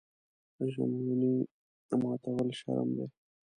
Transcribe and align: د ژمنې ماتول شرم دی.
د 0.57 0.59
ژمنې 0.73 1.31
ماتول 2.01 2.47
شرم 2.59 2.89
دی. 2.97 3.05